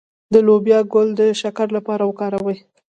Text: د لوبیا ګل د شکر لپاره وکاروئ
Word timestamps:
د 0.33 0.35
لوبیا 0.47 0.79
ګل 0.93 1.07
د 1.19 1.21
شکر 1.41 1.67
لپاره 1.77 2.03
وکاروئ 2.05 2.57